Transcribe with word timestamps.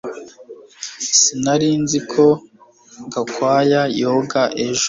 Sinari 1.19 1.69
nzi 1.83 1.99
ko 2.11 2.25
Gakwaya 3.13 3.81
yoga 4.01 4.41
ejo 4.65 4.79